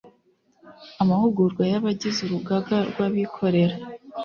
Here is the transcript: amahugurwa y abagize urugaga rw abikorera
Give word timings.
amahugurwa 1.01 1.63
y 1.71 1.75
abagize 1.79 2.19
urugaga 2.23 2.77
rw 2.89 2.97
abikorera 3.07 3.75